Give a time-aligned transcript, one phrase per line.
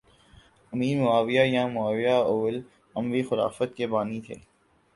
[0.73, 2.55] امیر معاویہ یا معاویہ اول
[2.95, 4.35] اموی خلافت کے بانی تھے